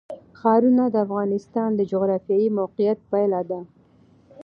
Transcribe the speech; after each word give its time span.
ښارونه 0.39 0.83
د 0.89 0.95
افغانستان 1.05 1.69
د 1.75 1.81
جغرافیایي 1.91 2.49
موقیعت 2.59 2.99
پایله 3.11 3.41
ده. 3.49 3.59